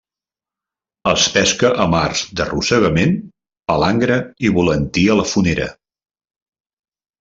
Es 1.11 1.25
pesca 1.35 1.71
amb 1.83 1.99
arts 1.99 2.23
d'arrossegament, 2.41 3.15
palangre 3.75 4.21
i 4.49 4.55
volantí 4.59 5.09
a 5.17 5.23
la 5.23 5.31
fonera. 5.37 5.73